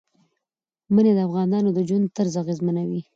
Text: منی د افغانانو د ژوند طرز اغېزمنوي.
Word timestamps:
منی 0.93 1.11
د 1.15 1.19
افغانانو 1.27 1.69
د 1.73 1.79
ژوند 1.87 2.05
طرز 2.17 2.33
اغېزمنوي. 2.43 3.01